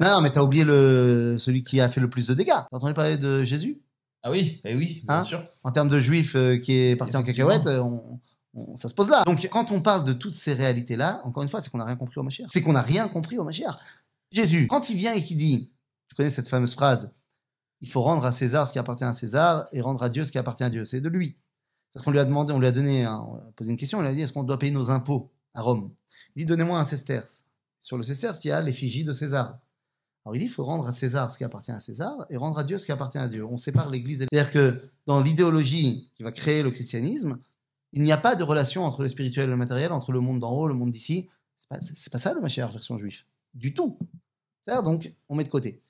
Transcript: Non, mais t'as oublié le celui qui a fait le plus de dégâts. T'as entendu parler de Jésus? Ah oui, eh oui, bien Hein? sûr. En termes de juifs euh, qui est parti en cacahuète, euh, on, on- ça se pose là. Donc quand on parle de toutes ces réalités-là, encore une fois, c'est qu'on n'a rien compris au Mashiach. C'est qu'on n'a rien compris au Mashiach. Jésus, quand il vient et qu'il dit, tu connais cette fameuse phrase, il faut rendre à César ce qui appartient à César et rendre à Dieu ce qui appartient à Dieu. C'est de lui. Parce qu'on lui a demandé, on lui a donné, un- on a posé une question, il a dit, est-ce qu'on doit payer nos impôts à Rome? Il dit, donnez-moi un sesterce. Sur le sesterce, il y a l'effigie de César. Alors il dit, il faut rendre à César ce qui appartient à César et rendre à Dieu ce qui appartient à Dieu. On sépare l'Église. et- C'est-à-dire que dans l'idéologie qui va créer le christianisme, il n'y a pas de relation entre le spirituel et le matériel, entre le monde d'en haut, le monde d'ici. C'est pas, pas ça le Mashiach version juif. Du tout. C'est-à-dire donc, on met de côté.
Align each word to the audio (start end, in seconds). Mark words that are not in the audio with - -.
Non, 0.00 0.20
mais 0.20 0.30
t'as 0.30 0.42
oublié 0.42 0.64
le 0.64 1.36
celui 1.38 1.62
qui 1.62 1.80
a 1.80 1.88
fait 1.88 2.00
le 2.00 2.10
plus 2.10 2.26
de 2.26 2.34
dégâts. 2.34 2.48
T'as 2.50 2.66
entendu 2.76 2.92
parler 2.94 3.16
de 3.16 3.42
Jésus? 3.44 3.80
Ah 4.22 4.30
oui, 4.30 4.60
eh 4.64 4.74
oui, 4.74 5.02
bien 5.06 5.20
Hein? 5.20 5.22
sûr. 5.22 5.42
En 5.62 5.70
termes 5.72 5.88
de 5.88 6.00
juifs 6.00 6.34
euh, 6.34 6.58
qui 6.58 6.72
est 6.72 6.96
parti 6.96 7.16
en 7.16 7.22
cacahuète, 7.22 7.66
euh, 7.66 7.80
on, 7.80 8.20
on- 8.54 8.76
ça 8.76 8.88
se 8.88 8.94
pose 8.94 9.08
là. 9.08 9.22
Donc 9.24 9.46
quand 9.50 9.70
on 9.70 9.80
parle 9.80 10.04
de 10.04 10.12
toutes 10.12 10.34
ces 10.34 10.52
réalités-là, 10.52 11.20
encore 11.24 11.42
une 11.42 11.48
fois, 11.48 11.62
c'est 11.62 11.70
qu'on 11.70 11.78
n'a 11.78 11.84
rien 11.84 11.96
compris 11.96 12.18
au 12.18 12.22
Mashiach. 12.22 12.48
C'est 12.50 12.60
qu'on 12.62 12.72
n'a 12.72 12.82
rien 12.82 13.08
compris 13.08 13.38
au 13.38 13.44
Mashiach. 13.44 13.76
Jésus, 14.32 14.66
quand 14.66 14.90
il 14.90 14.96
vient 14.96 15.14
et 15.14 15.22
qu'il 15.22 15.38
dit, 15.38 15.72
tu 16.08 16.16
connais 16.16 16.30
cette 16.30 16.48
fameuse 16.48 16.74
phrase, 16.74 17.10
il 17.80 17.88
faut 17.88 18.02
rendre 18.02 18.24
à 18.24 18.32
César 18.32 18.66
ce 18.66 18.72
qui 18.72 18.78
appartient 18.78 19.04
à 19.04 19.14
César 19.14 19.66
et 19.72 19.80
rendre 19.80 20.02
à 20.02 20.08
Dieu 20.08 20.24
ce 20.24 20.32
qui 20.32 20.38
appartient 20.38 20.64
à 20.64 20.70
Dieu. 20.70 20.84
C'est 20.84 21.00
de 21.00 21.08
lui. 21.08 21.36
Parce 21.94 22.04
qu'on 22.04 22.10
lui 22.10 22.18
a 22.18 22.24
demandé, 22.24 22.52
on 22.52 22.58
lui 22.58 22.66
a 22.66 22.72
donné, 22.72 23.04
un- 23.04 23.20
on 23.20 23.36
a 23.36 23.52
posé 23.54 23.70
une 23.70 23.76
question, 23.78 24.02
il 24.02 24.06
a 24.06 24.12
dit, 24.12 24.20
est-ce 24.22 24.32
qu'on 24.32 24.42
doit 24.42 24.58
payer 24.58 24.72
nos 24.72 24.90
impôts 24.90 25.30
à 25.54 25.62
Rome? 25.62 25.92
Il 26.34 26.40
dit, 26.40 26.46
donnez-moi 26.46 26.78
un 26.78 26.84
sesterce. 26.84 27.44
Sur 27.80 27.96
le 27.96 28.02
sesterce, 28.02 28.44
il 28.44 28.48
y 28.48 28.52
a 28.52 28.60
l'effigie 28.60 29.04
de 29.04 29.12
César. 29.12 29.58
Alors 30.26 30.34
il 30.34 30.40
dit, 30.40 30.46
il 30.46 30.50
faut 30.50 30.64
rendre 30.64 30.88
à 30.88 30.92
César 30.92 31.30
ce 31.30 31.38
qui 31.38 31.44
appartient 31.44 31.70
à 31.70 31.78
César 31.78 32.26
et 32.30 32.36
rendre 32.36 32.58
à 32.58 32.64
Dieu 32.64 32.78
ce 32.78 32.86
qui 32.86 32.90
appartient 32.90 33.16
à 33.16 33.28
Dieu. 33.28 33.44
On 33.46 33.58
sépare 33.58 33.88
l'Église. 33.90 34.22
et- 34.22 34.26
C'est-à-dire 34.28 34.50
que 34.52 34.90
dans 35.06 35.20
l'idéologie 35.22 36.10
qui 36.14 36.24
va 36.24 36.32
créer 36.32 36.64
le 36.64 36.70
christianisme, 36.72 37.38
il 37.92 38.02
n'y 38.02 38.10
a 38.10 38.16
pas 38.16 38.34
de 38.34 38.42
relation 38.42 38.84
entre 38.84 39.02
le 39.04 39.08
spirituel 39.08 39.44
et 39.46 39.50
le 39.52 39.56
matériel, 39.56 39.92
entre 39.92 40.10
le 40.10 40.18
monde 40.20 40.40
d'en 40.40 40.50
haut, 40.50 40.66
le 40.66 40.74
monde 40.74 40.90
d'ici. 40.90 41.28
C'est 41.56 41.68
pas, 41.68 41.78
pas 42.10 42.18
ça 42.18 42.34
le 42.34 42.40
Mashiach 42.40 42.72
version 42.72 42.98
juif. 42.98 43.24
Du 43.54 43.72
tout. 43.72 43.96
C'est-à-dire 44.62 44.82
donc, 44.82 45.12
on 45.28 45.36
met 45.36 45.44
de 45.44 45.48
côté. 45.48 45.80